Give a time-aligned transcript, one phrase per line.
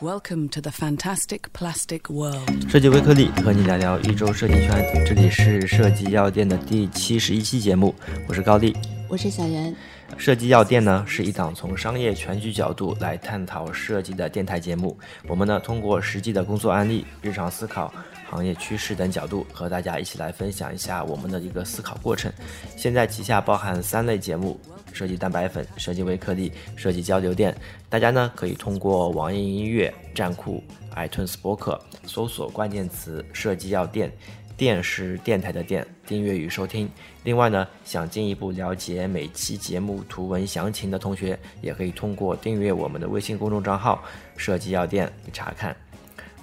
[0.00, 2.70] Welcome to the fantastic plastic world.
[2.70, 7.92] 设计微颗粒和你聊聊一周设计圈，这里是设计药店的第七十一期节目，
[8.28, 8.76] 我是高丽。
[9.08, 9.74] 我是小袁。
[10.16, 14.96] 设计药店呢是一档从商业全局角度来探讨设计的电台节目。
[15.26, 17.92] 我们呢通过实际的工作案例、日常思考、
[18.28, 22.32] 行业趋势等角度，和大家一起来分享一下我们的一个思考过程。
[22.76, 24.60] 现在旗下包含三类节目：
[24.92, 27.56] 设计蛋白粉、设计微颗粒、设计交流电。
[27.88, 30.62] 大家呢可以通过网易音乐、站酷、
[30.94, 34.12] iTunes 播客搜索关键词“设计药店”。
[34.58, 36.90] 电是电台的电，订阅与收听。
[37.22, 44.02] 另外呢，想进一步了解每期节目图文详情的同学，也可以通过订阅我们的微信公众账号
[44.36, 45.76] “设计药店”查看。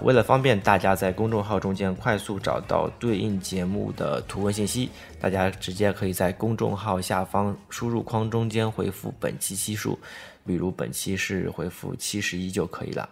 [0.03, 9.97] 为了方便大家在公众号中间快速找到对应节目的图文信息，大家直接可以在公众号下方输入框中间回复本期期数，
[10.45, 13.09] 比如本期是回复七十一就可以了。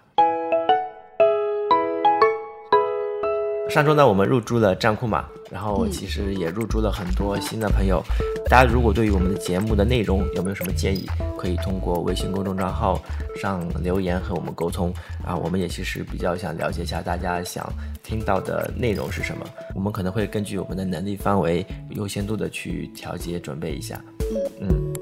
[3.70, 8.04] 上周呢，我们入驻了站酷嘛，然后其实也入驻了很多新的朋友。
[8.48, 11.08] 大家如果对于我们的节目的内容有没有什么建议，
[11.40, 13.02] 可以通过微信公众账号
[13.36, 14.94] 上留言和我们沟通
[15.26, 15.36] 啊。
[15.36, 17.68] 我们也其实比较想了解一下大家想
[18.04, 24.00] 听到的内容是什么，我们可能会根据我们的能力范围优先度的去调节准备一下。
[24.20, 24.94] 嗯嗯。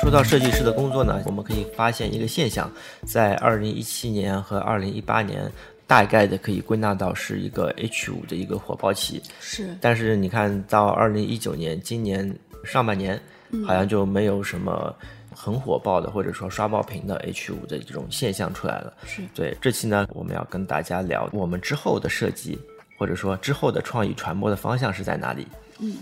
[0.00, 2.70] 说到设计师的工作呢，我们可以发现一个现象，
[3.04, 5.50] 在二零一七年和二零一八年。
[5.86, 9.76] 大概的可以归纳到是一个 H 五的一个火爆期，是。
[9.80, 13.20] 但是你看到二零一九年，今年上半年，
[13.64, 14.92] 好像就没有什么
[15.32, 18.92] 很火爆的，或者说刷爆屏的 H 五的这种现象出来了。
[19.06, 19.56] 是对。
[19.60, 22.58] 这期呢，我们要跟大家聊我们之后的设计，
[22.98, 25.46] 或者说之后的创意传播的方向是在哪里。
[25.78, 25.96] 嗯。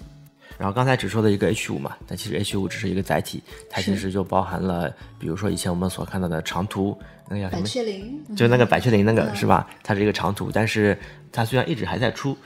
[0.58, 6.96] 然后刚才只说的一个 H 五嘛，但其实 H 五只是一个载体，它其实就包含了，比如说以前我们所看到的长途，
[7.28, 7.62] 那个叫什么？
[7.62, 9.68] 百雀羚，就那个百雀羚那个是吧？
[9.82, 10.96] 它是一个长途，但是
[11.32, 12.36] 它虽然一直还在出，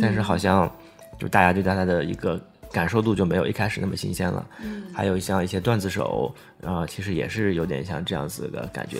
[0.00, 0.70] 但是好像
[1.18, 2.40] 就大家对它的一个
[2.72, 4.46] 感受度就没有一开始那么新鲜了。
[4.62, 4.84] 嗯。
[4.92, 6.34] 还有像一些段子手，
[6.64, 8.98] 啊，其实也是有点像这样子的感觉。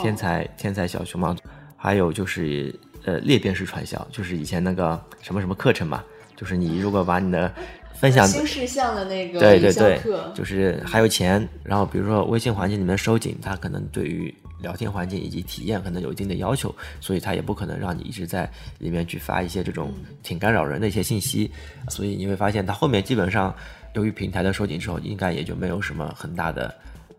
[0.00, 1.36] 天才天才小熊猫，
[1.76, 6.02] 还有就是呃裂变式传销，就是以前那个什么什么课程嘛，
[6.34, 7.52] 就是你如果把你的
[7.98, 10.00] 分享新事项的那个对对对，
[10.32, 18.48] 就是还有钱，然后比如说微信环境里面收紧，它可能对于聊天环境以及体验可能有一定的要求，所以它也不可能让你一直在
[18.78, 19.92] 里面去发一些这种
[20.22, 21.50] 挺干扰人的一些信息，
[21.88, 23.52] 所以你会发现它后面基本上
[23.94, 26.72] 由于平台的收紧之后，应该也就没有什么很大的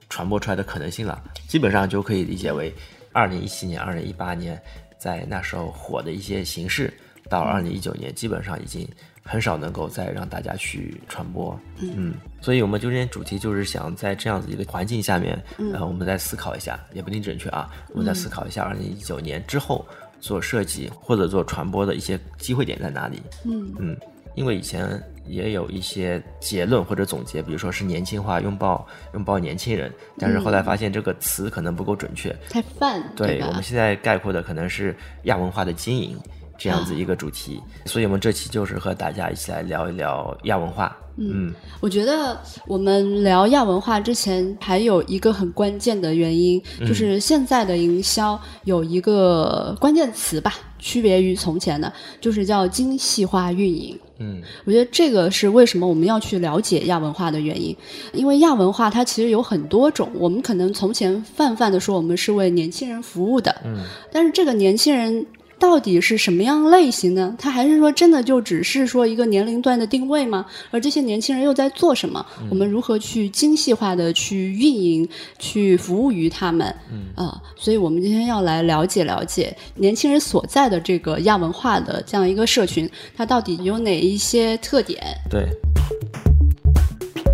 [0.10, 2.74] 传播出来的可能性了，基本上就可以理解为
[3.12, 4.58] 二零一七年、二零一八年
[4.98, 6.94] 在那时候火的一些形式，
[7.30, 8.88] 到二零一九年基本上已经。
[9.30, 15.40] 很少能够再让大家去传播，嗯，所以我们今天主题就是想在这样子一个环境下面，
[15.72, 19.86] 呃，我们再思考一下，也不一定准确啊，我们再思考一下二零一九年之后
[20.20, 23.72] 做设计或者做传播的一些机会点在哪里，嗯。
[23.78, 23.96] 嗯，
[24.34, 36.18] 因为以前也有一些结论或者总结，比如说是年轻化拥抱拥抱年轻人，但是后来发现这个词可能不够准确，太泛，对我们现在概括的可能是亚文化的经营。
[36.60, 40.96] 这样子一个主题，所以我们这期就是和大家一起来聊一聊亚文化。
[41.22, 53.98] 嗯，我觉得我们聊亚文化之前，还有一个很关键的原因，就是现在的营销有一个关键词吧，区别于从前的，就是叫精细化运营。
[54.20, 57.76] 嗯，我觉得这个是为什么我们要去了解亚文化的原因，
[58.14, 65.26] 因为亚文化它其实有很多种，我们可能从前泛泛的说我们是为年轻人服务的，嗯，但是这个年轻人。
[65.60, 67.36] 到底是什么样类型呢？
[67.38, 70.46] 他还是说真的就只是说一个年龄段的定位吗？
[70.72, 72.26] 而这些年轻人又在做什么？
[72.50, 76.74] 我们如何去精细化的去运营、去服务于他们？
[77.16, 85.04] 啊，所以我们今天要来了解了解年轻人所在的这个亚文化的这样一个社群，它到底有哪一些特点？
[85.30, 85.46] 对，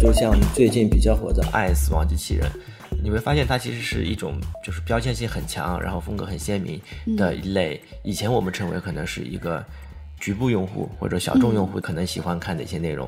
[0.02, 2.50] 就像最近比较火的《爱死亡机器人》。
[3.06, 6.82] 你会发现它其实是一种就是标签性很强，然后风格很鲜明
[7.16, 7.80] 的一类。
[8.02, 9.64] 以前我们称为可能是一个
[10.20, 13.08] 局部用户或者小众用户可能喜欢看的一些内容，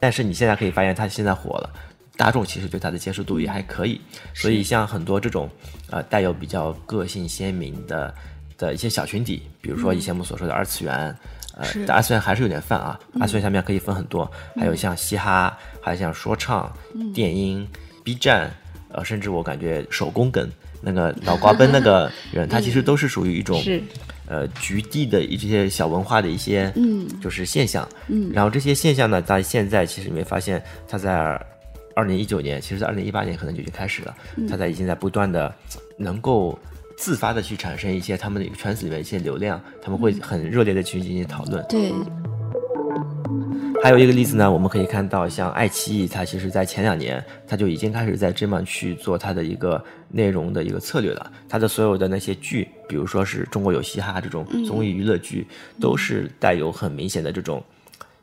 [0.00, 1.70] 但是你现在可以发现它现在火了，
[2.16, 4.00] 大众其实对它的接受度也还可以。
[4.34, 5.48] 所以像很多这种
[5.88, 8.12] 呃带有比较个性鲜明的
[8.56, 11.16] 的一些小群体，比如说以前我们所说的二次元，
[11.56, 16.76] 呃，二次元还是有点泛啊，二次元下面可以分很多，还有像嘻哈，还有像说唱、
[17.14, 17.64] 电音、
[18.02, 18.50] B 站。
[18.90, 20.48] 呃，甚至我感觉手工梗
[20.80, 23.62] 那个脑瓜崩那个人， 他其实都是属于一种，
[24.26, 31.12] 呃，局地的一些小文化的一些，嗯，就是现象，嗯，然后这些现象呢，在现在其实你会发现，它在
[31.94, 34.14] 二零一九年，其实在二零一八年可能就已经开始了，
[34.48, 35.52] 它在已经在不断的
[35.96, 36.58] 能够
[36.96, 41.64] 自发的去产生一些他们的一个圈子里面一些流量，他们会很热烈的去进行讨论。
[41.68, 41.92] 对，
[43.80, 51.32] 还有一个例子呢，我们可以看到，像爱奇艺，它其实在前两年，它就已经开始在这么去做它的一个内容的一个策略了。
[51.48, 55.46] 它的所有的那些剧，比如说是中国有嘻哈这种综艺娱乐剧，
[55.80, 57.62] 都是带有很明显的这种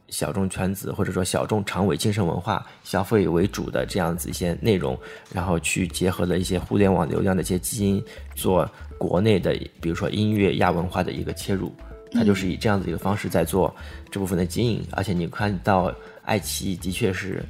[0.09, 4.95] 小众圈子或者说小众长尾精神文化消费为主的这样子一些内容，
[5.33, 8.03] 然后去结合了一些互联网流量的一些基因，
[8.35, 11.73] 做国内的比如说音乐亚文化的一个切入。
[12.15, 13.73] 它就是以这样子一个方式在做
[14.09, 17.43] 这部分的经营，而且你看到爱奇艺的确是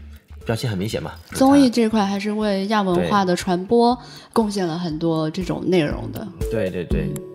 [0.45, 1.13] 标签很明显嘛。
[1.31, 3.97] 综艺这块还是为亚文化的传播
[4.33, 6.27] 贡献了很多这种内容的。
[6.51, 7.09] 对对对。
[7.09, 7.34] 啊，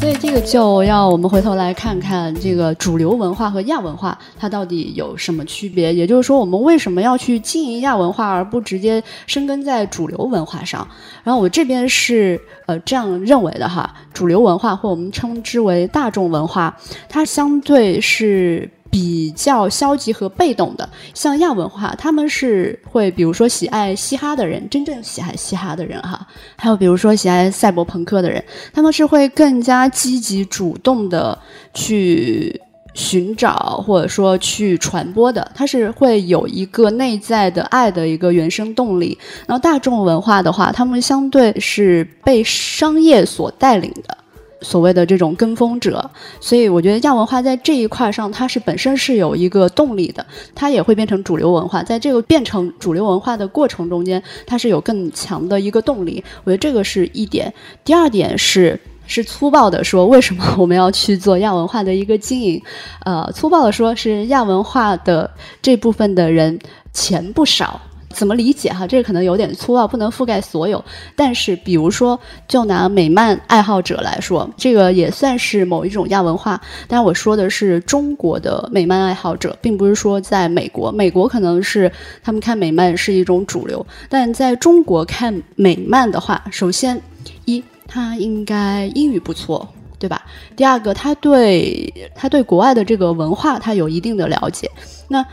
[0.00, 5.92] 所以这个就要我们回头来看看这个主流文化和亚文化它到底有什么区别。
[5.92, 10.88] 也就是说，我们为什么要去经营亚文化，而不直接生根在主流文化上？
[11.22, 16.74] 然后我这边是呃这样认为的哈，主流文化或我们称之为大众文化，
[17.06, 18.70] 它相对是。
[18.90, 26.26] 比较消极和被动的，像亚文化，他们是会比如说喜爱嘻哈的人，真正喜爱嘻哈的人哈，
[26.56, 28.42] 还有比如说喜爱赛博朋克的人，
[28.72, 31.38] 他们是会更加积极主动的
[31.72, 32.60] 去
[32.92, 39.16] 寻找或者说去传播的，它是会有一个内在的爱的一个原生动力。
[39.46, 44.16] 然后大众文化的话，他们相对是被商业所带领的。
[44.62, 46.10] 所谓的这种跟风者，
[46.40, 50.24] 所以我觉得亚文化在这一块上，它是本身是有一个动力的，
[50.54, 51.82] 它也会变成主流文化。
[51.82, 56.22] 在这个变成主流文化的过程中间，它是有更强的一个动力。
[56.44, 57.52] 我觉得这个是一点。
[57.84, 62.62] 第二点是是粗暴的说，为什么我们要去做亚文化的一个经营？
[63.04, 65.30] 呃，粗暴的说是亚文化的
[65.62, 66.58] 这部分的人
[66.92, 67.80] 钱不少。
[68.10, 68.86] 怎么理解哈？
[68.86, 70.84] 这个可能有点粗暴，不能覆盖所有。
[71.14, 72.18] 但是，比如说，
[72.48, 76.60] 就拿美漫爱好者来说，这个也算是某一种亚文化。
[76.88, 80.90] 当然，我说的是中国的美漫爱好者，并不是说在美国。
[80.90, 81.90] 美国可能是
[82.22, 87.00] 他们看美漫是一种主流，但在中国看美漫的话，首先
[87.44, 89.66] 一，他应该英语不错，
[89.98, 90.22] 对吧？
[90.56, 94.68] 第二个，他对他对国外的这个文化，他有一定的了解。
[95.08, 95.24] 那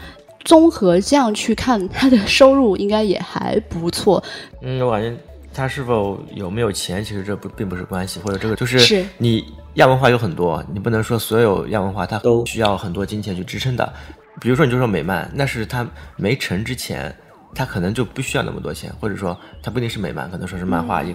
[0.47, 4.23] 综合这样去看，他的收入应该也还不错。
[4.61, 5.13] 嗯，我感觉
[5.53, 13.93] 他是否有没有钱，其实这不并不是关系，或者这个就是你亚文化有很多，你不能说所有亚文化它都需要很多金钱去支撑的。
[14.39, 15.85] 比如说，你就说美漫，那是他
[16.15, 17.13] 没成之前，
[17.53, 21.13] 他可能就不需要那么多钱，或者说他不一定是美漫，可能说是漫画一。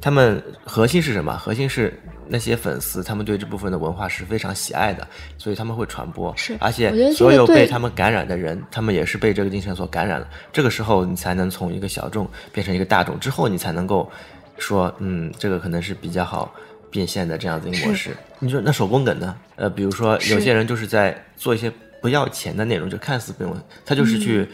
[0.00, 1.36] 他们核心是什么？
[1.36, 1.92] 核心是。
[2.26, 5.06] 那些粉丝，他们对这部分的文化是非常喜爱的，
[5.36, 6.34] 所以他们会传播。
[6.38, 10.26] 是，而且所有被他们感染的人，他们也是被这个精神所感染了。
[10.50, 14.10] 这个时候，你才能从一个小众变成一个大众，之后你才能够
[14.56, 16.50] 说，嗯，这个可能是比较好
[16.90, 18.16] 变现的这样子一个模式。
[18.38, 19.36] 你说那手工梗呢？
[19.56, 21.70] 呃，比如说有些人就是在做一些
[22.00, 23.54] 不要钱的内容，就看似不用，
[23.84, 24.48] 他就是去，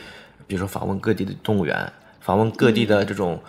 [0.49, 3.41] 比如说访问各地的动物园，访问各地的这种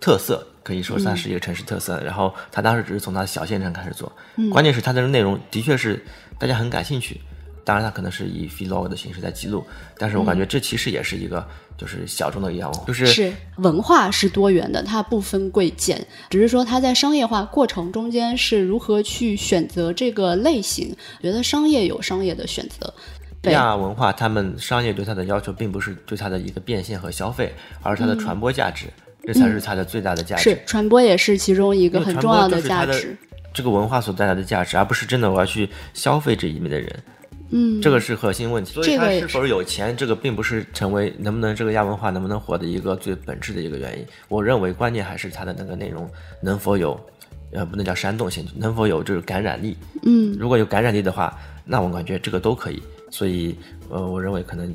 [0.00, 0.42] 特色。
[0.66, 4.10] 可以说算是一个城市特色，然后他当时只是从他的小县城开始做，
[4.50, 6.04] 关键是他的内容的确是
[6.40, 7.20] 大家很感兴趣。
[7.62, 9.64] 当然，他可能是以 vlog 的形式在记录，
[9.96, 11.46] 但是我感觉这其实也是一个
[11.78, 20.96] 就是小众的一样就是是文化是多元的，它不分贵贱，只是说它在商业化过程中间是如何去选择这个类型。
[21.22, 22.92] 觉得商业有商业的选择，
[23.50, 28.86] 亚文化他们商业对它的要求并不是对它的一个变现和消费，而是它的传播价值。
[29.26, 30.42] 这才是它的最大的价值。
[30.42, 33.16] 是传播也是其中一个很重要的价值。
[33.52, 37.02] 这个文化所带来的价值，而不是真的我要去消费这一面的人。
[37.50, 38.74] 嗯，这个是核心问题。
[38.74, 44.04] 所以它是否有钱，这个并不是成为能不能这个亚文化能不能火的一个最本质的一个原因。
[44.28, 46.06] 我认为关键还是它的那个内容
[46.40, 47.00] 能否有，
[47.52, 49.76] 呃，不能叫煽动性，能否有这个感染力。
[50.02, 52.82] 嗯，如果有感染力的话，那我感觉这个都可以。
[53.10, 53.56] 所以，
[53.88, 54.74] 呃，我认为可能。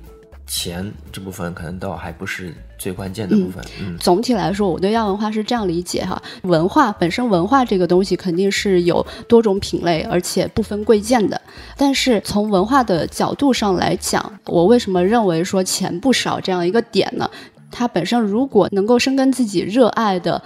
[0.54, 3.64] 钱这部分可能倒还不是最关键的部分。
[3.80, 11.40] 嗯，总体来说，我对亚文化是这样理解哈：文化本身，文化这个东西肯定是有多种品类，而且不分贵贱的。
[11.78, 17.32] 但是从文化的角度上来讲，我为什么认为说钱不少这样一个点呢？
[17.72, 20.44] 它本身如果能够深耕自己热爱的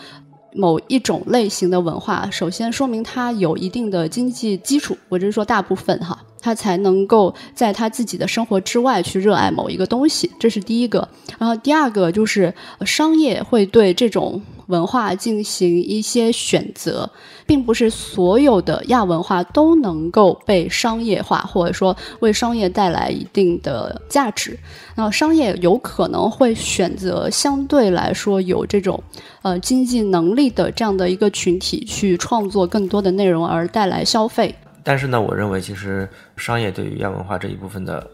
[0.54, 6.16] 某一种类型的文化，首先说明它有一定的经济基础，我只是说大部分哈。
[6.46, 11.10] 他才能够在他自己的生活之外去热爱某一个东西，这是第一个。
[11.40, 12.54] 然后第二个就是
[12.86, 17.10] 商业会对这种文化进行一些选择，
[17.48, 24.56] 并不是所有的亚文化都能够被商业化，或者说为商业带来一定的价值。
[24.96, 29.02] 那商业有可能会选择相对来说有这种
[29.42, 34.54] 呃经济能力的这样的一个群体去创作更多的内容而带来消费。
[34.86, 38.08] 但是呢，我认为其实商业对于亚文化这一部分的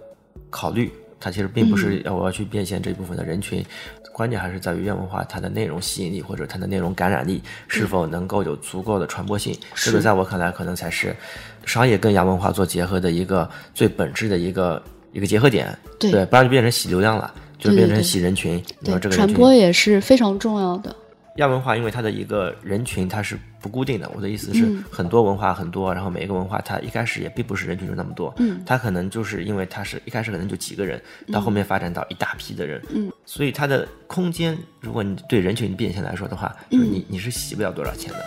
[0.49, 3.63] 考虑，它其实并不是要我要去变现这一部分的人群，
[4.13, 9.53] 关键还是在于亚文化它的内容吸引力或者它的内容感染力是否能够有足够的传播性。
[9.75, 11.13] 这个在我看来，可能才是
[11.65, 15.77] 商业跟亚文化做结合的一个最本质的一个一个结合点。
[15.99, 18.63] 对，不然就变成洗流量了，就变成洗人群。
[18.81, 20.95] 对，这个传播也是非常重要的。
[21.35, 31.01] 亚文化因为它的一个人群它是不固定的，我的意思是很多文化很多，然后每一个文化它一开始也并不是人群中那么多，嗯，它可能就是因为它是一开始可能就几个人，
[31.31, 38.19] 到后面发展到一大批的人，嗯，所以它的空间，如果你对人群变现来说的话，就是你你是洗不了多少钱的。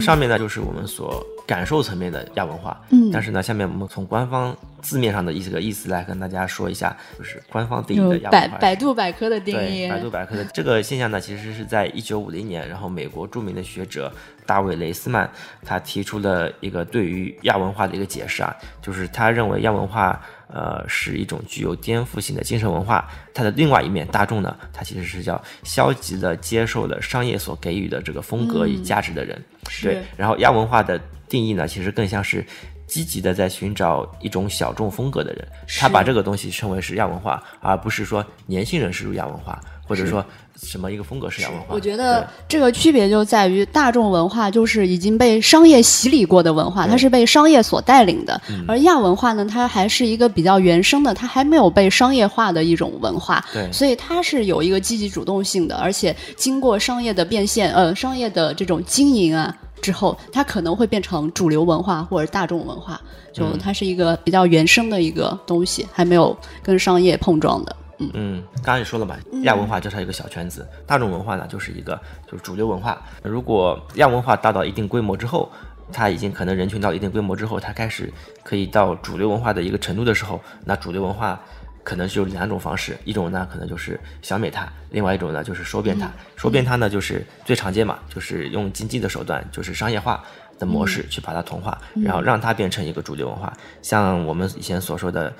[0.00, 1.24] 上面呢就是我们所。
[1.48, 8.48] 感受层面的亚文化，嗯，但是呢，下面我们从官方字面上的意思个意思来跟大家说一下，就是官方定义的亚文化。
[8.48, 14.12] 百百度百科的定义，百度百科的这个现象呢，其实是在一九五零年，然后美国著名的学者
[14.46, 15.30] 大卫雷斯曼
[15.64, 20.20] 他提出了一个对于亚文化的一个解释啊，就是他认为亚文化。
[20.50, 23.06] 呃，是一种具有颠覆性的精神文化。
[23.34, 29.38] 它的另外一面，大众呢，它其实是叫消极的接受了商业所给予的这个风格与价值的人。
[29.82, 30.02] 对。
[30.16, 32.42] 然后亚文化的定义呢，其实更像是
[32.88, 35.46] 积极的在寻找一种小众风格的人。
[35.78, 40.24] 他把这个东西称为是亚文化，而不是说年轻人是入亚文化，或者说。
[40.60, 41.66] 什么一个风格是亚文化？
[41.68, 53.40] 我觉得这个区别就在于大众文化就是已经被商业洗礼过的文化，它是被商业所带领的；而亚文化呢，它还是一个比较原生的，它还没有被商业化的一种文化。
[53.52, 63.00] 对，所以它是有一个积极主动性的，而且经过商业的变现，呃，商业的这种经营啊之后，它可能会变成主流文化或者大众文化。
[63.32, 67.76] 就它是一个比较原生的一个东西，还没有跟商业碰撞的。
[67.98, 73.00] 嗯，刚刚也说了嘛，亚文化就是一个小圈子，大众文化呢就是一个就是主流文化。
[73.22, 75.50] 如果亚文化达到一定规模之后，
[75.92, 81.40] 它已经可能人群到一定规模之后，它开始可以到主流文化的一个程度的时候，那主流文化
[81.88, 86.12] 可能是有两种方式，一种呢可能就是消灭它，另外一种呢就是收编它。
[86.36, 90.22] 收编它呢就是最常见嘛，就是用经济的手段，就是商业化
[90.58, 93.50] 的模式去把它同化，然后让它变成一个主流文化。
[93.80, 95.32] 像我们以前所说的。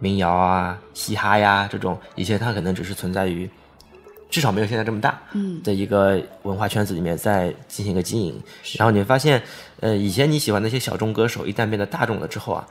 [0.00, 3.48] 民谣啊，嘻哈呀，这种以前它可能只是存在于，
[4.28, 8.38] 至少没有现在这么大，嗯，的一个文化圈子里面在进行一个经营。
[8.76, 9.40] 然后你会发现，
[9.80, 12.66] 呃，以前你喜欢那些小众歌手，一旦变得大众了之后啊，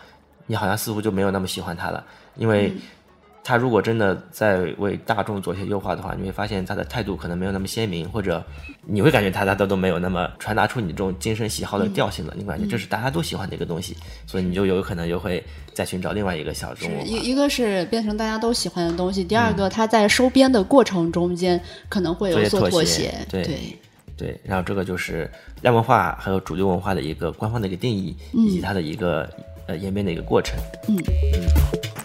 [0.46, 2.72] 你好像似乎就没有那么喜欢他了，因为。
[3.44, 8.42] 他如果真的在为大众做一些优化的话，你会发现他的态度可能没有那么鲜明，或者
[8.86, 12.34] 你会感觉他他都都没有那么传达出你这种精神喜好的调性了。
[12.38, 16.90] 你感觉这是大家都喜欢的一个东西，所以你就有可能又会再寻找另外一个小众。
[17.06, 23.14] 一一个是变成大家都喜欢的东西，第二个他在收编的过程中间可能会有所妥协。
[23.30, 23.44] 对
[24.16, 25.30] 对，然后这个就是
[25.64, 29.30] 亚文化还有主流文化的一个官方的一个定义，以及它的一个
[29.68, 30.58] 呃演变的一个过程。
[30.88, 32.03] 嗯嗯。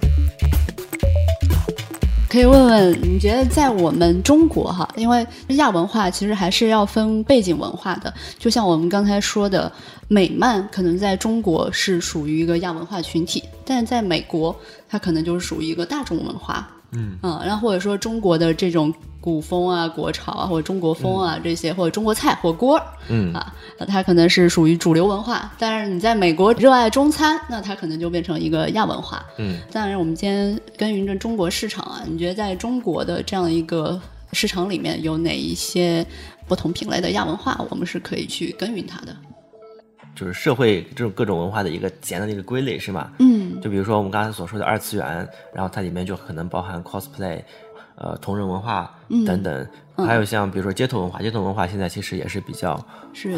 [2.39, 5.27] 可以问问，你觉得在我们中国哈，因为
[5.57, 8.15] 亚文化其实还是要分背景文化的。
[8.39, 9.73] 就像我们刚才说的，
[10.07, 14.55] 美漫可能在中国是属于一个亚文化群体，但是在美国，
[14.89, 16.71] 它可能就是属于一个大众文化。
[16.93, 25.53] 嗯嗯，然后或者说中国的这种古风啊、国潮啊，或者中国风啊这些，或者中国菜火锅，嗯啊，那它可能是属于主流文化。
[25.59, 29.23] 但是你在美国热爱中餐，那它可能就变成一个亚文化。
[29.37, 34.01] 嗯，但是我们今天耕耘着中国市场啊，你觉得在中国的这样一个
[34.33, 36.07] 市场里面有哪一些
[36.47, 39.15] 不同品类的亚文化，我们是可以去耕耘它的？
[40.15, 43.11] 就是社会这种各种文化的一个简单的一个归类是吗？
[43.21, 43.28] 嗯，
[43.61, 47.43] 就比如说我们刚才所说的二次元，然后它里面就可能包含 cosplay，
[47.97, 48.95] 呃，同人文化
[49.27, 52.75] 等等，还有像比如说街头文化，街头文化现在其实也是比较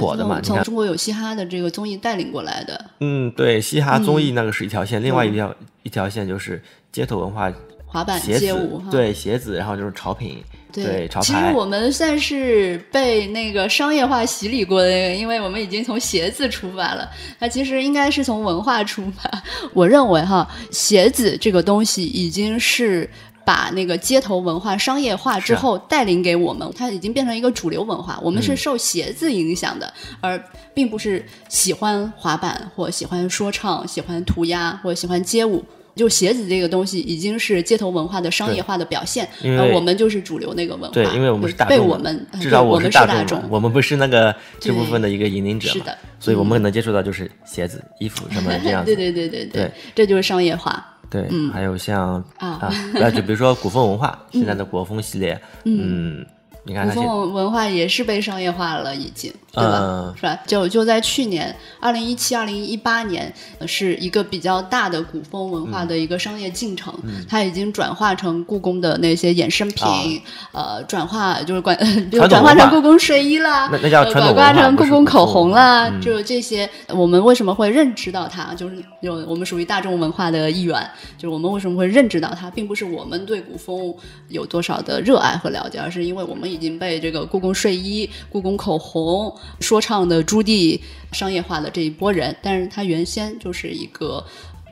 [0.01, 0.41] 火的嘛。
[0.41, 2.85] 从中国有嘻哈的这个综艺带领过来的。
[3.01, 6.63] 嗯，对，嘻哈综艺那个是一条线，另外一条一条线就是
[6.93, 7.53] 街头文化，
[7.87, 10.43] 滑板街舞，对，鞋子，然后就是潮品。
[10.73, 17.09] 对，其实我们算是被那个商业化洗礼过的，因为我们已经从鞋子出发了。
[17.39, 19.31] 那其实应该是从文化出发。
[19.73, 23.09] 我认为哈，鞋子这个东西已经是
[23.45, 28.19] 把那个街头文化商业化之后带领给我们，它已经变成一个主流文化。
[28.23, 35.65] 我们是受鞋子影响的，而并不是喜欢滑板或喜欢说唱、喜欢涂鸦或喜欢街舞。
[36.01, 39.29] 就鞋子这个东西已经是街头文化的商业化的表现，
[39.75, 40.95] 我们就是主流那个文化。
[40.95, 48.97] 对，因为我们是大被众我们至少我们是大众，我们不是那个这部分的一个引领者嘛，是的所以我们能接触到就是鞋子、衣服什么这样 子。
[48.97, 50.83] 对对对对对这就是商业化。
[51.11, 56.25] 对，还有像啊啊，呃就比如说古风文化， 现在的国风系列，嗯，
[56.65, 59.79] 你看古风文文化也是被商业化了，已经，对吧？
[59.81, 60.39] 嗯是吧？
[60.47, 67.25] 就就在去年，二零一七、二零一八年，呃是一个比较大的古风文化的一个商业进程，嗯。
[67.29, 70.21] 它已经转化成故宫的那些衍生品，
[70.53, 71.77] 呃，转化就是管，
[72.11, 76.01] 就转化成故宫睡衣啦，那那叫呃传统转化成故宫口红啦，嗯。
[76.01, 78.55] 就这些，我们为什么会认知到它？
[78.55, 80.79] 就是有我们属于大众文化的一员，
[81.17, 83.95] 就是我们为什么会认知到它，并不是我们对古风
[84.29, 90.81] 有多少的热爱和了解，而是因为我们已经被这个故宫睡衣、故宫口红、说唱的朱棣
[91.13, 94.25] 商业化的这一波人，但是他原先就是一个，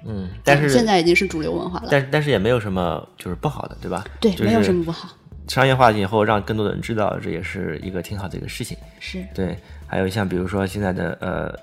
[0.06, 1.88] 嗯，但是现在已经是主流文化了。
[1.90, 4.04] 但是但是也没有什么就是不好的，对吧？
[4.20, 5.08] 对，就是没有什么不好。
[5.48, 8.76] 商业化以后，让更多的人知道，这也是一个挺好的一个事情。
[9.00, 9.56] 是对，
[9.86, 11.58] 还有像比如说现在的呃，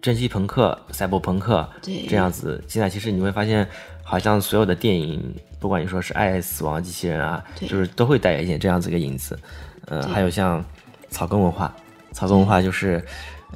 [0.00, 3.68] 蒸汽朋克、赛博朋克对这样子，现在其实你会发现，
[4.02, 5.22] 好像所有的电影，
[5.58, 9.38] 不管你说是《爱死亡机器人》啊，对就是都会带一点这样子一个影子。
[9.86, 10.64] 呃，还有像
[11.10, 11.74] 草根文化，
[12.12, 13.02] 草根文化就是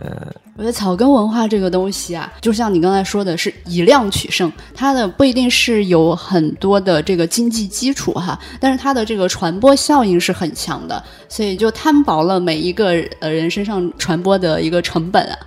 [0.00, 15.38] 呃，我觉得草根文化这个东西啊，就像你刚才说的，是以量取胜，它的不一定是有很多的这个经济基础哈，但是它的这个传播效应是很强的，所以就摊薄了每一个呃人身上传播的一个成本啊。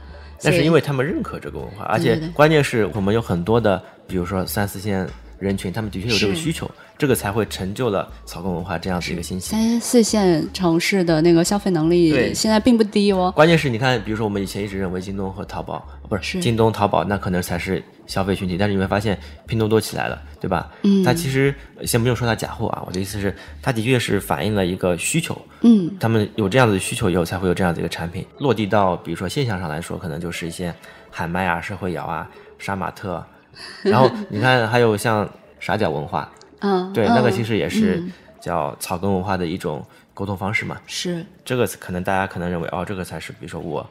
[0.43, 5.07] 但是因为他们认可这个文化，而且关键是我们有很多的，比如说三四线
[5.39, 9.51] 人群，他们的确有这个需求，这个才会成就了草根文化这样子一个兴起。
[9.51, 13.31] 三四线城市的那个消费能力对现在并不低哦。
[13.35, 20.71] 关键是你看，比如说我们以前一直认为京东和淘宝不是是京东、淘宝，那可能才是消费群体，但是你会发现拼多多起来了，对吧？
[20.83, 25.37] 嗯，它其实先不用说它假货啊，我的意思是，它的确是反映了一个需求。
[25.61, 30.73] 嗯，他们有这样子的需求以后，才会有这样子一个产品落地到，比如说现象上来说，可能就是一些
[31.09, 33.25] 喊麦啊、社会摇啊、杀马特，
[33.83, 40.77] 然后你看还有像傻屌文化，嗯，对，嗯那个其实也是嗯叫草根文化的一种沟通方式嘛。
[40.87, 43.89] 是这个可能大家可能认为哦，这个才是比如说我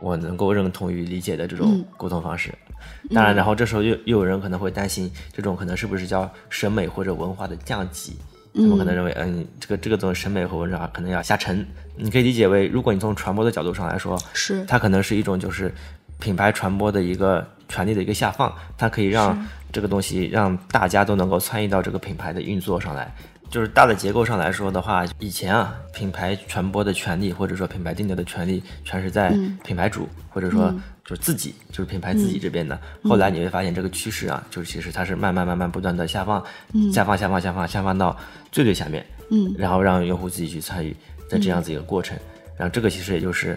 [0.00, 2.52] 我能够认同于理解的这种沟通方式。
[3.12, 8.16] 当然，然后这时候又又有人可能会担心，这种可能是不是叫审美或者文化的降级？
[8.54, 11.66] 他们可能认为，嗯，这个这个种审美和文化可能要下沉。
[11.96, 15.72] 你可以理解为，如果你从传播的角度上来说，是它可能是一种就是
[16.18, 23.12] 品牌传播的一个权利的一个下放，它可以让这个东西让大家都能够参与到这个品牌的运作上来。
[23.48, 29.30] 就是大的结构上来说的话，以前啊，品牌传播的权利或者说品牌定价的权利，全是在
[29.62, 30.68] 品牌主、或者说
[31.04, 32.76] 就是自己，就是品牌自己这边的。
[33.04, 36.44] 后来你会发现这个趋势啊，就是其实它是慢慢慢慢不断的下放，
[36.92, 38.16] 下放下放下放下放到
[38.50, 40.94] 最最下面，嗯，然后让用户自己去参与
[41.30, 42.18] 的这样子一个过程。
[42.56, 43.56] 然后这个其实也就是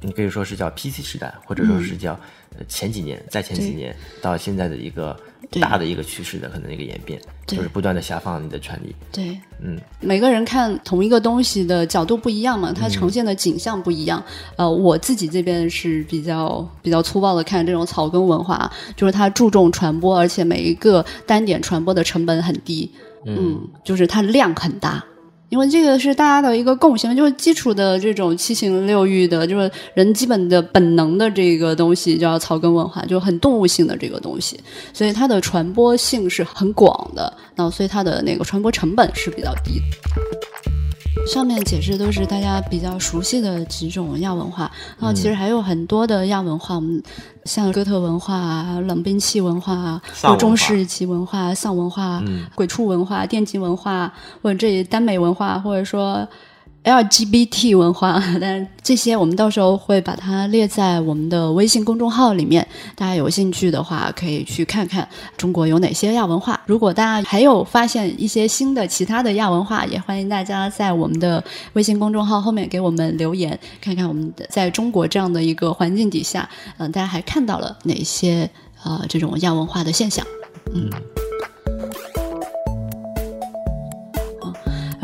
[0.00, 2.12] 你可以说是叫 PC 时代，或者说是叫
[2.56, 5.18] 呃前几年、再前几年到现在的一个
[5.60, 7.56] 大的一个趋势的可能一个演变，对。
[7.56, 8.94] 就是不断的下放你的权利。
[9.10, 14.22] 对，嗯，每个人看同一个东西的角度不一样嘛，它呈现的景象不一样。
[14.56, 22.90] 呃，我自己这边是比较比较粗暴的看这种草根文化，就是它注重传播，而且每一个单点传播的成本很低，
[23.24, 25.04] 嗯，就是它量很大。
[25.48, 34.60] 因为这个是大家的一个共性，就是基础的这种七情六欲的，就是人基本的本能的这个东西，叫草根文化，就很动物性的这个东西，
[34.92, 39.80] 所以它的传播性是很广的，那所以它的那个传播成本是比较低。
[41.26, 47.02] 上面解释都是大家比较熟悉的几种亚文化，然后其实还有很多的亚文化，我们
[47.44, 50.40] 像哥特文化啊、冷兵器文化啊，丧文化。
[50.40, 52.22] 中世纪文化、丧文化、
[52.54, 56.26] 鬼畜文化、电竞文化，或者这耽美文化，或者说
[56.88, 66.58] LGBT 文化，但是这些我们到时候会把它列在我们的微信公众号里面，大家有兴趣的话可以去看看中国有哪些亚文化。
[66.66, 71.42] 如果大家还有发现一些新的其他的亚文化，也欢迎大家在我们的
[71.74, 76.48] 微信公众号后面给我们留言，看看我们的在中国这样的一个环境底下，
[76.78, 78.48] 嗯、大家还看到了哪些
[78.82, 80.26] 呃这种亚文化的现象。
[80.74, 80.90] 嗯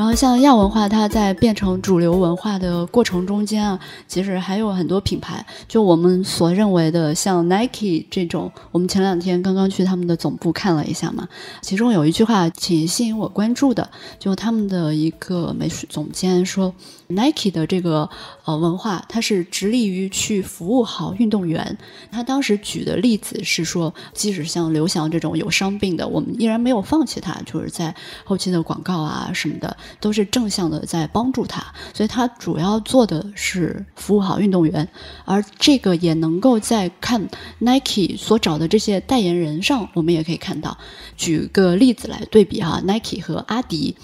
[0.04, 11.26] 然后像亚文化，它在变成主流文化的过程中间啊，其实还有很多品牌，就我们所认为的像 Nike 这种，我们前两天刚刚去他们的总部看了一下嘛，
[11.62, 13.88] 其中有一句话挺吸引我关注的，
[14.18, 16.74] 就他们的一个美术总监说
[17.06, 18.10] ，Nike 的这个
[18.44, 21.76] 呃文化，它是致力于去服务好运动员。
[22.10, 29.76] 他当时举的例子是说，即使像刘翔这种有伤病的，我们依然没有放弃他，就是在后期的广告啊什么的。
[30.00, 34.86] 都是正向的在帮助他，所以他主要做的是服务好运动员，
[35.24, 37.26] 而这个也能够在看
[37.58, 40.76] Nike 所找的这些代言人上，我们也可以看到。
[41.16, 43.96] 举个例子来对比哈，Nike 和阿迪，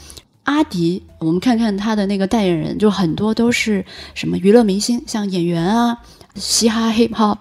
[0.44, 5.98] 阿迪我们看看他的那个代言人，就很多都是什么娱乐明星，像演员啊、
[6.34, 7.38] 嘻哈 Hip Hop。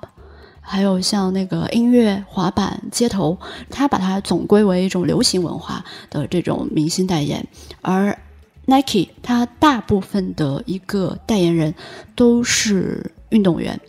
[0.61, 3.37] 还有像那个音乐、滑板、街头，
[3.69, 7.47] 他把它总归为一种流行文化的这种明星代言，
[7.81, 8.17] 而。
[8.65, 11.73] Nike，它大部分的一个代言人
[12.13, 13.79] 都是运动员。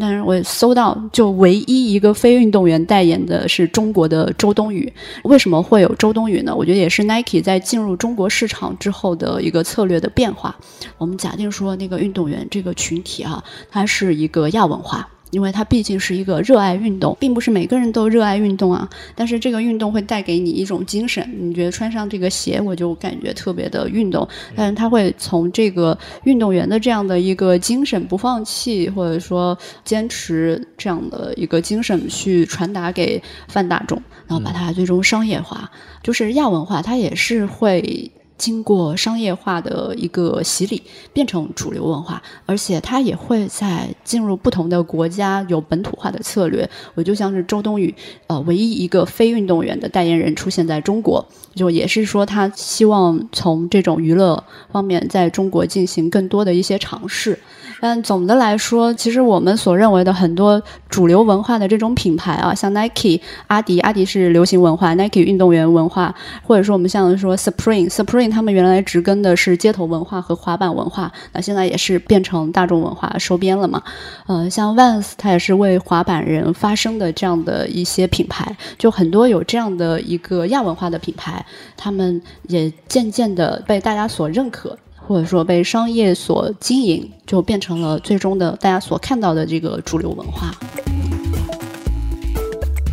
[0.00, 4.92] 但是，我搜到，就唯一一个非运动员代言的是中国的周冬雨。
[5.24, 6.54] 为什么会有周冬雨呢？
[6.54, 10.56] 我觉得也是 Nike 在进入中国市场之后的一个策略的变化。
[10.96, 15.08] 我们假定说，那个运动员这个群体啊，它是一个亚文化。
[15.30, 18.88] 因为它毕竟是一个热爱运动，并不是每个人都热爱运动啊。
[19.14, 24.26] 但是这个运动会带给你一种精神，你觉得穿上这个鞋，我就感觉特别的运动。
[24.54, 35.70] 但是他会从这个运动员的这样的一个精神，不放弃或者说坚持这样的一个精神去传达给泛大众，然后把它最终商业化。
[36.02, 38.10] 就是亚文化，它也是会。
[38.38, 40.80] 经过商业化的一个洗礼，
[41.12, 46.68] 变成主流文化，而且它也会在进入不同的国家有本土化的策略。
[46.94, 47.94] 我就像是周冬雨，
[48.28, 57.38] 呃，唯一一个非运动员的代言人出现在中国，就也是说他希望从这种娱乐方面在中国进行更多的一些尝试。
[57.80, 73.82] 但总的来说，其实我们所认为的很多主流文化的这种品牌啊，像 Nike、阿迪，阿迪是流行文化，Nike 运动员文化，或者说我们像说 Supreme，Supreme 他们原来植根的是街头文化和滑板文化，那现在也是变成大众文化收编了嘛。
[74.26, 81.44] 呃，像 Vans，它也是为滑板人发声的这样的一些品牌，就很多有这样的一个亚文化的品牌，
[81.76, 84.76] 他们也渐渐的被大家所认可。
[85.08, 90.54] 或者说被商业所经营，就变成了最终的大家所看到的这个主流文化。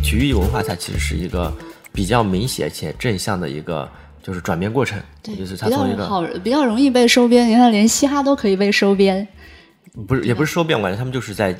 [0.02, 1.52] 体育文化它其实是一个
[1.92, 3.86] 比较明显且正向的一个
[4.22, 9.28] 就是转变过程，就是它从一个好比较容易被收编，你看连嘻哈都可以被收编，
[10.08, 11.54] 不是也不是收编，我感觉他们就是在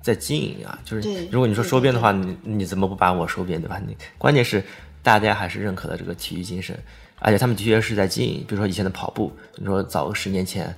[0.00, 3.78] 在经营啊，就是如果你说收编的话，你你怎么不把我收编对吧？
[3.86, 4.64] 你关键是
[5.02, 6.74] 大家还是认可了这个体育精神。
[7.20, 10.74] 而且他们的确是在经营，比如说以前的跑步，你说早个十年前，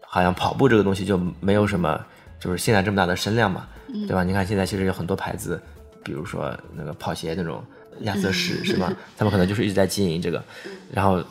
[0.00, 2.04] 好像跑步这个东西就没有什么，
[2.40, 4.24] 就是现在这么大的声量嘛，对吧？
[4.24, 5.60] 你看现在其实有很多牌子，
[6.02, 7.62] 比如说那个跑鞋那种
[8.00, 8.92] 亚瑟士 是吧？
[9.16, 10.42] 他们可能就是一直在经营这个，
[10.90, 11.22] 然后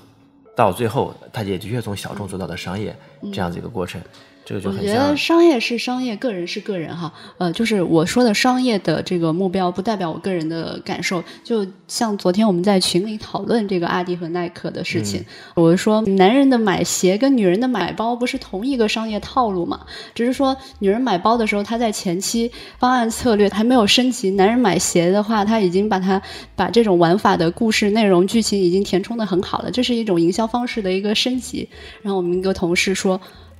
[0.55, 2.95] 到最后，他也的确从小众做到了商业
[3.33, 3.99] 这样子一个过程。
[4.49, 7.11] 我觉得商业是商业，个人是个人哈。
[7.37, 11.21] 呃，就是我说的商业的这个目标，不代表我个人的感受。
[11.43, 15.21] 就像昨天我们在群里讨论这个阿迪和耐克的事情，
[15.53, 19.81] 我说男人的买鞋跟女人的买包不是同一个商业套路嘛？
[20.15, 26.21] 只是说女人买包的时候，她在前期方案策略还没有升级；男人买鞋的话，他已经把它
[26.55, 29.69] 把这种玩法的故事内容、剧情已经填充的很好了。
[29.69, 31.67] 这是一种营销方式的一个升级。
[32.01, 33.19] 然后我们一个同事说。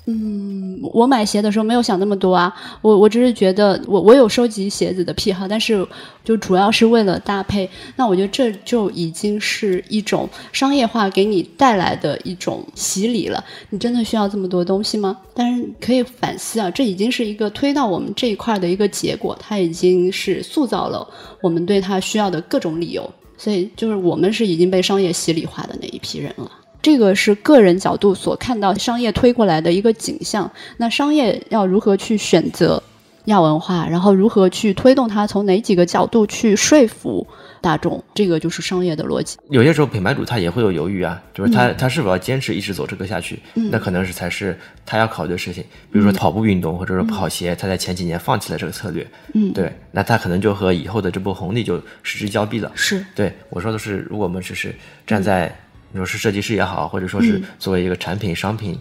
[0.09, 5.85] 嗯，我买鞋的时候没有想那么多啊，我我只是觉得我我有收集鞋子的癖好，但是
[6.23, 7.69] 就主要是为了搭配。
[7.97, 13.43] 那我觉得这就已经是一种商业化给你带来的一种洗礼了。
[13.69, 15.17] 你真的需要这么多东西吗？
[15.33, 21.05] 但是可以反思啊，这已经是一个推到我们这一块的一个结果，它已经是塑造了
[21.41, 23.11] 我们对它需要的各种理由。
[23.37, 26.49] 所以就是我们是已经被商业洗礼化的那一批人了。
[26.87, 30.49] 这个是个人角度所看到商业推过来的一个景象。
[30.77, 32.81] 那商业要如何去选择
[33.25, 37.27] 亚文化，然后如何去推动它，从哪几个角度去说服
[37.59, 39.37] 大众，这个就是商业的逻辑。
[39.49, 45.61] 有些时候品牌主他也会有犹豫啊，就是他他是否要坚持一直走这个下去，那可能是才是他要考虑的事情。
[45.91, 52.71] 比如说跑步运动或者说跑鞋，他在前几年放弃了这个策略，嗯，对，那他可能就和以后的这波红利就失之交臂了。
[52.75, 54.73] 是对我说的是，如果我们只是
[55.05, 55.53] 站在。
[55.91, 58.77] 你说是设计师也好，或者说是作为一个产品、商品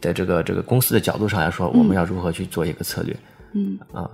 [0.00, 3.16] 的这个这个公司的角度上来说，我们要如何去做一个策略？
[3.54, 4.10] 嗯啊，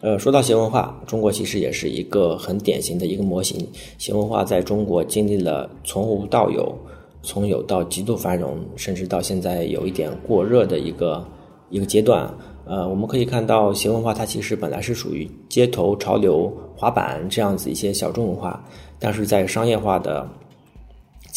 [0.00, 3.66] 呃，说到鞋文化，中国其实也是一个很典型的一个模型。
[3.98, 6.74] 鞋文化在中国经历了从无到有，
[7.22, 11.26] 从有到极度繁荣，甚至到现在有一点过热的一个
[11.70, 12.32] 一个阶段。
[12.64, 18.62] 呃，我们可以看到，鞋文化它其实本来是属于街头潮流、滑板这样子一些小众文化，
[18.98, 20.28] 但是在商业化的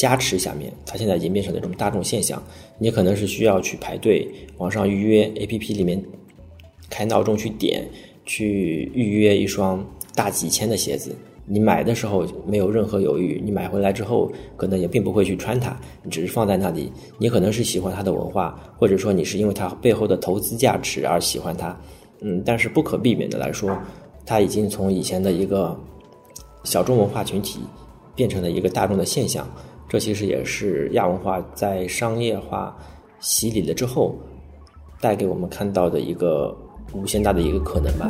[0.02, 2.42] 加持下面，它现在已经变成了一种大众现象。
[2.80, 6.04] 你可能是需要去排队、网上预约、APP 里面
[6.90, 7.88] 开闹钟去点、
[8.26, 9.86] 去预约一双
[10.16, 11.16] 大几千的鞋子。
[11.46, 16.92] 你买的时候没有任何犹豫，你买回来之后可能也并不会去穿它，你只是放在那里。
[17.20, 21.80] 你可能是喜欢它的文化，或者说你是因为它背后的投资价值而喜欢它。
[22.22, 23.78] 嗯，但是不可避免的来说，
[24.26, 25.80] 它已经从以前的一个
[26.64, 27.60] 小众文化群体
[28.16, 29.48] 变成了一个大众的现象。
[29.92, 32.74] 这其实也是亚文化在商业化
[33.20, 34.16] 洗礼了之后
[35.02, 36.56] 带给我们看到的一个
[36.94, 38.08] 无限大的一个可能吧。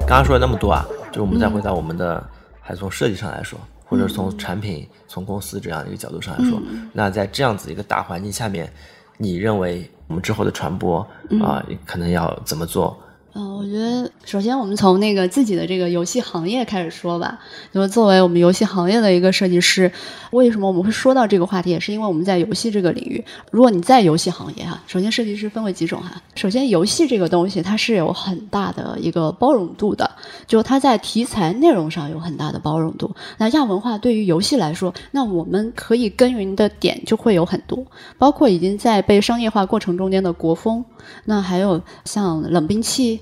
[0.00, 0.84] 刚刚说了那么多啊。
[1.12, 2.28] 就我们再回到我们的，
[2.60, 6.60] 还从设计上来说，或者从产品、从公司这样的一个角度上来说，
[6.92, 8.70] 那在这样子一个大环境下面，
[9.16, 10.98] 你认为我们之后的传播
[11.40, 12.98] 啊，可能要怎么做？
[13.40, 17.38] 嗯，我觉得首先我们从那个自己的这个游戏行业开始说吧。
[17.72, 19.92] 就是作为我们游戏行业的一个设计师，
[20.32, 23.24] 为什么我们会说到这个话题，也是因为我们在游戏这个领域。
[23.52, 26.20] 如果你在游戏行业哈，首先设计师分为几种哈。
[26.34, 30.10] 首先，游戏这个东西它是有很大的一个包容度的，
[30.48, 33.14] 就它在题材内容上有很大的包容度。
[33.36, 37.86] 那亚文化对于游戏来说，那我们可以耕耘的点就会有很多，
[38.18, 40.84] 包括已经在被商业化过程中间的国风，
[41.26, 43.20] 那还有像冷兵器。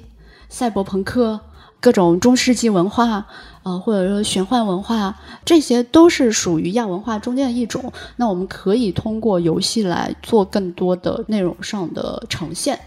[0.48, 1.40] 赛博朋克、
[1.80, 3.26] 各种中世纪文化，
[3.62, 7.92] 呃，或者说玄幻文化，这些都是属于亚文化中间的一种。
[8.16, 12.78] 那我们可以通过游戏来做更多的内容上的呈现。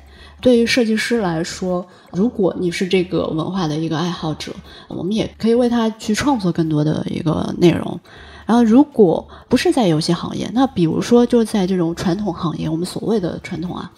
[0.41, 4.53] 对于设计师来说，如果你是这个文化的一个爱好者，
[4.87, 7.99] 我们也可以为他去创作更多的一个内容。
[8.45, 13.91] 然后，如果不是在游戏行业，那比如说就在这种传统行业，我们所谓的传统啊。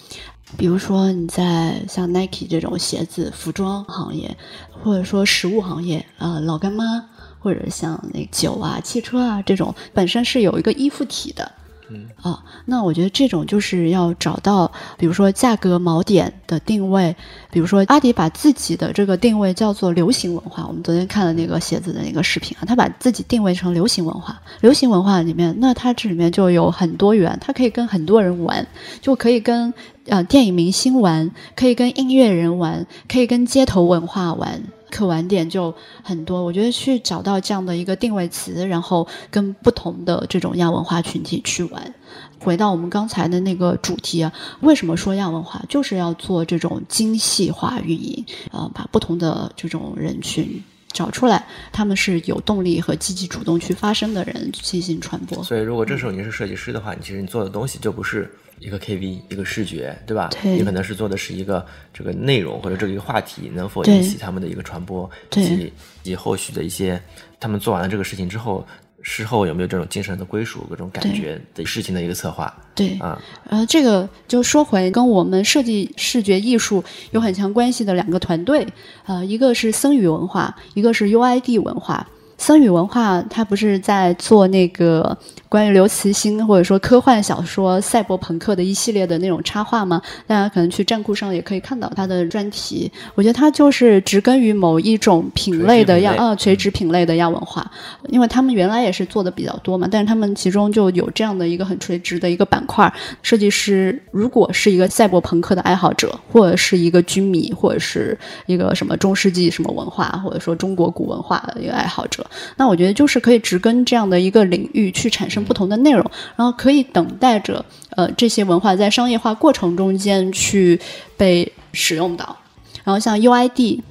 [0.57, 4.37] 比如说你在像 Nike 这种鞋子、服装行业，
[4.83, 7.09] 或者说食物行业，呃，老干妈，
[7.39, 11.51] 或者像那酒啊、汽车啊这种，本身是有一个依附体的。
[11.93, 17.13] 嗯啊，那我觉得这种就是要找到，比如说价格锚点的定位，
[17.51, 20.65] 比如说阿迪把自己的这个定位叫做流行文化。
[20.65, 24.41] 我们昨天看了那个鞋子的那个视频啊，他把自己定位成流行文化。
[24.61, 28.65] 流行文化里面，那它这里面就有很多元，它可以跟很多人玩，
[29.01, 29.73] 就可以跟
[30.07, 34.61] 呃电影明星玩，可以跟音乐人玩，可以跟街头文化玩。
[34.91, 35.73] 可玩点就
[36.03, 41.93] 很多，我觉得去找到这样的一个定位词，然后跟不同的这种亚文化群体去玩。
[42.39, 48.25] 回到我们刚才的那个主题啊，为什么说亚文化就是要做这种精细化运营？
[48.51, 55.43] 呃，把不同的这种人群找出来，他们是有动力和积极主动去发声的人进行传播。
[55.43, 58.29] 所以，如果这时候你是设计师的话，你其实你做的东西就不是。
[58.61, 60.29] 一个 KV，一个视觉，对吧？
[60.43, 67.01] 你可能是做的是一个这个内容或者这个一个话题，能否引起他们的一个传播，以及以及后续的一些，
[67.39, 68.65] 他们做完了这个事情之后，
[69.01, 72.55] 事后有没有这种精神的归属，各种感觉的事情的一个策划？
[72.75, 73.19] 对啊，
[73.49, 78.67] 呃，这个就说回跟我们设计视觉艺术有很强关系的两个团队，
[79.07, 82.07] 呃，一个是僧宇文化，一个是 UID 文化。
[82.41, 85.15] 僧宇文化，它不是在做那个
[85.47, 90.01] 关于刘慈欣或者说科幻小说、赛博朋克的一系列的那种插画吗？
[90.25, 92.91] 大家可能去站酷上也可以看到它的专题。
[93.13, 97.69] 我觉得它就是植根于某一种品类的亚呃垂直品类的亚文化，
[98.09, 102.91] 因为他们原来也是做的比较多嘛，但是他们其中就有这样的一个很垂直的一个板块。
[103.21, 112.25] 设计师如果是一个赛博朋克的爱好者，或者是一个军迷，或者是一个什么中世纪什么文化，或者说中国古文化的一个爱好者。
[112.57, 116.03] 那我觉得就是可以植根这样的一个领域去产生不同的内容，
[116.35, 120.79] 然后可以等待着呃这些文化在商业化过程中间去
[121.17, 122.37] 被使用到，
[122.83, 123.81] 然后像 UID。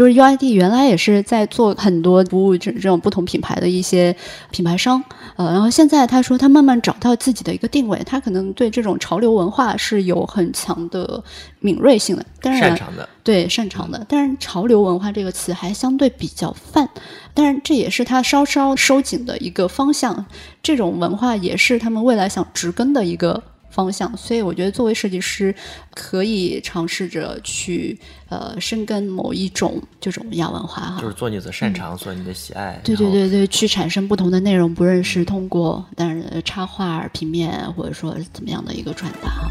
[0.00, 4.16] 就是 UID 原来也是在做很多服务这这种不同品牌的一些
[4.50, 5.04] 品牌商，
[5.36, 11.22] 呃，然后现在他说他慢慢找到自己的一个定位，他可能对这种潮流文化是有很强的
[11.58, 16.88] 敏锐性的，当然擅长的，对擅长的，但是潮流文化这个词还相对比较泛，
[17.34, 20.24] 但是这也是他稍稍收紧的一个方向，
[20.62, 23.42] 这种文化也是他们未来想植根的一个。
[23.70, 25.54] 方向，所以我觉得作为设计师，
[25.94, 39.48] 可以尝试着去呃深耕某一种这种亚文化哈，就是做你的擅长，做你的喜爱，对对对对，去产生不同的内容，不论是通过但是插画、平面，或者说怎么样的一个传达。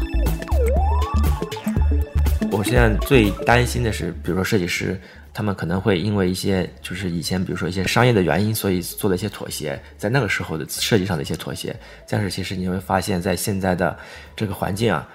[2.52, 5.00] 我现在最担心的是，比如说设计师
[5.32, 11.74] 他们可能会因为一些就是以前比如说一些商业的原因，所以做了一些妥协，在那个时候的设计上的一些妥协。
[12.08, 13.96] 但是其实你会发现在现在的
[14.34, 15.08] 这个环境啊，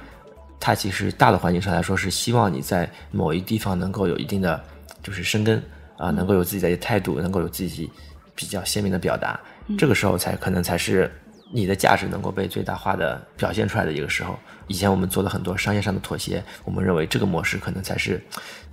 [0.59, 4.63] 它其实大的环境上来说是希望你在某一地方能够有一定的
[5.03, 5.61] 就是生根
[5.97, 7.91] 啊，能够有自己的一态度，能够有自己
[8.33, 9.39] 比较鲜明的表达，
[9.77, 11.11] 这个时候才可能才是
[11.51, 14.39] 你的价值能够被最大化的表现出来的一个时候。
[14.67, 18.19] 以前我们做了很多商业上的妥协，我们认为这个模式可能才是。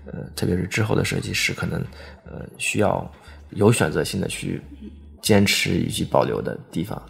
[0.07, 1.81] 呃，特别是之后的设计师，可能
[2.25, 3.09] 呃需要
[3.51, 4.61] 有选择性的去
[5.21, 7.01] 坚持以及保留的地方。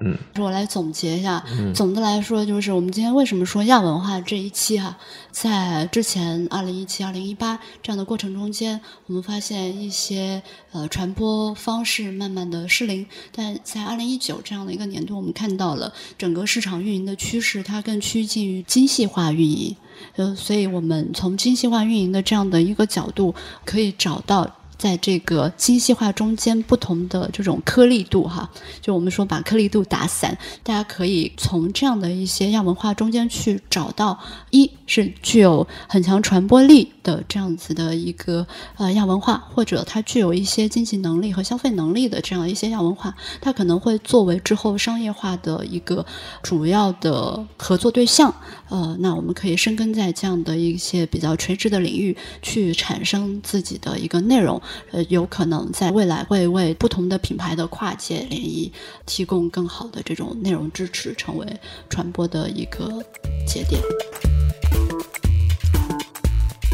[0.00, 1.44] 嗯，我来总结一下。
[1.74, 4.96] 总的来说，就是我们今天为什么说亚文化这一期哈，
[5.32, 19.74] 在之前二零一七、二零一八这样的过程中间，我们发现一些呃传播方式慢慢的失灵，但在二零一九这样的一个年度，我们看到了整个市场运营的趋势，它更趋近于精细化运营。
[20.14, 23.34] 呃，所以我们从精细化运营的这样的一个角度，
[23.64, 24.48] 可以找到。
[24.78, 28.48] 在这个精细化中间，不同的这种颗粒度哈，
[28.80, 34.18] 就我们说把颗粒度打散，大家可以从这样的一些亚文化中间去找到，
[34.50, 46.06] 一是具有很强传播力的这样子的一个呃亚文化，或者它具有一些经济能力和消费能力的这样一些亚文化，它可能会作为之后商业化的一个
[46.40, 48.32] 主要的合作对象。
[48.68, 54.62] 呃，那我们可以深耕在这样的一些比较垂直的领域，去产生自己的一个内容。
[54.90, 58.72] 呃，有可能在未来会为不同的品牌的跨界联谊
[59.06, 61.46] 提供更好的这种内容支持，成为
[61.88, 63.02] 传播的一个
[63.46, 63.80] 节点。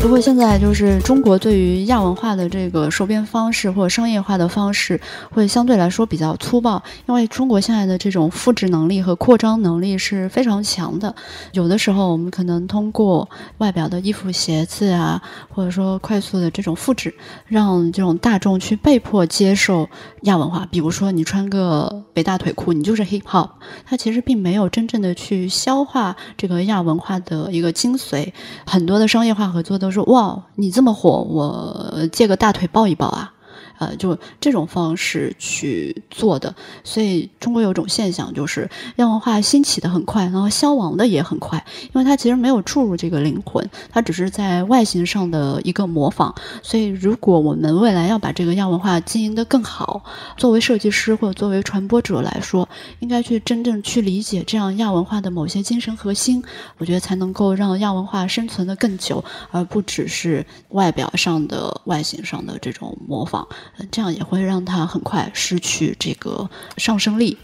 [0.04, 11.14] 不过现在就是中国对于亚文化的这个收编方式或者商业化的方式，会相对来说比较粗暴，因为中国现在的这种复制能力和扩张能力是非常强的。
[11.52, 17.14] 有的时候我们可能通过外表的衣服、鞋子啊，或者说快速的这种复制，
[17.46, 19.88] 让这种大众去被迫接受
[20.24, 20.68] 亚文化。
[20.70, 23.48] 比如说你穿个北大腿裤，你就是 hip hop，
[23.86, 28.30] 它其实并没有真正的去消化这个亚文化的一个精髓。
[28.66, 29.93] 很多的商业化合作都。
[29.94, 33.33] 说哇，你这么火，我借个大腿抱一抱啊。
[33.78, 46.34] 呃，就这种方式去做的，所以中国有种现象，就是亚文化兴起的很快，然后消亡的也很快，因为它其实没有注入这个灵魂，它只是在外形上的一个模仿。
[46.62, 50.04] 所以，如果我们未来要把这个亚文化经营的更好，
[50.36, 52.68] 作为设计师或者作为传播者来说，
[53.00, 56.42] 应该去真正去理解这样亚文化的某些精神核心，
[56.78, 63.46] 我觉得才能够让亚文化生存的更久，而不只是外表上的外形上的这种模仿。
[63.90, 67.36] 这样也会让他很快失去这个上升力，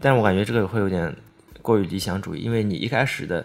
[0.00, 1.14] 但是我感觉这个会有点
[1.62, 3.44] 过于理想主义，因为你一开始的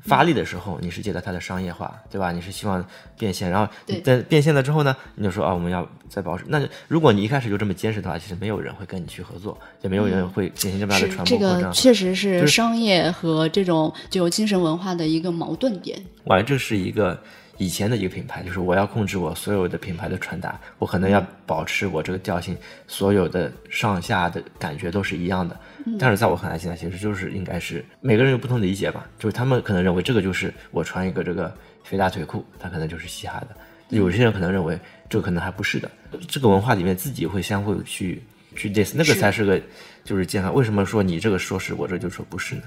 [0.00, 2.32] 发力的时候，你是觉得它的商业化，对吧？
[2.32, 2.84] 你是希望
[3.18, 3.70] 变现，然后
[4.02, 6.44] 在变现了之后呢，你就说啊，我们要再保持。
[6.48, 16.00] 那如果你一开始就这么坚持的话，其实没有人会跟你去合作，也没有人会进行这么大的传播这个确实是商业和这种就精神文化的一个矛盾点。
[16.24, 17.20] 我感觉这是一个。
[17.60, 22.56] 以前的一个品牌，就是我要控制我所有的品牌的传达，我可能要保持我这个调性，
[22.88, 25.54] 所有的上下的感觉都是一样的。
[25.98, 33.48] 但是在我看来，现在其实就是应该是每个人有不同的理解吧，就是他们可能认为这个就是我穿一个这个肥大腿裤，它可能就是嘻哈的；
[33.90, 35.90] 有些人可能认为这个可能还不是的。
[36.26, 38.22] 这个文化里面自己会相互去
[38.56, 39.60] 去 dis，那个才是个
[40.02, 40.54] 就是健康。
[40.54, 42.62] 为什么说你这个说是，我这就说不是呢？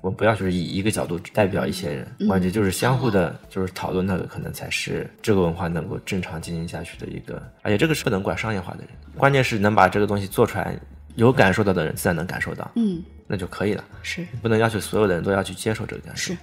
[0.00, 10.78] 我们不要就是以一个角度代表一些人，关键就是相互的，就是讨论那个可能才是这个文化能够正常进行下去的一个，而且这个是不能怪商业化的人，关键是能把这个东西做出来，
[11.16, 16.38] 有感受到的人自然能感受到，嗯，那就可以了，是，不能要求所有的人都要去接受这个感受，是，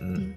[0.00, 0.34] 嗯，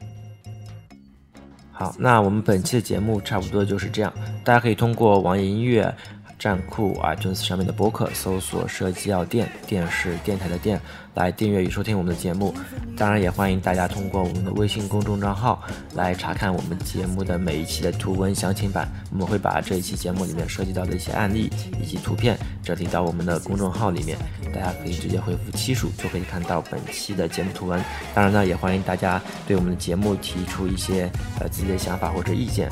[1.71, 5.93] 好，那我们本期的节目差不多就是这样，大家可以通过网易音乐。
[6.41, 10.81] 站酷 iTunes 上面的播客搜索“设计药店”，电视电台的店，
[11.13, 12.51] 来订阅与收听我们的节目。
[12.97, 15.61] 当然，也欢迎大家通过我们的微信公众账号
[15.93, 18.89] 来查看我们节目的每一期的图文详情版。
[19.11, 21.47] 我们会把这一期节目里面涉及到的一些案例
[21.79, 24.17] 以及图片整理到我们的公众号里面，
[24.51, 27.79] 大家可以直接回复期数就可以看到本期的节目图文。
[28.15, 31.07] 当然呢，也欢迎大家对我们的节目提出一些
[31.39, 32.67] 呃自己的想法或者意见。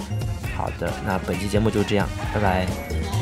[0.58, 3.19] 好的，那本期节目就这样，拜拜。